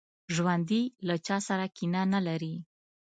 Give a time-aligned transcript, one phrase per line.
[0.35, 2.55] ژوندي له چا سره کینه نه لري